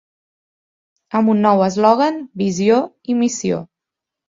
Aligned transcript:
Amb 1.19 1.31
un 1.35 1.43
nou 1.47 1.61
eslògan, 1.67 2.19
visió 2.45 2.83
i 3.17 3.21
missió. 3.23 3.63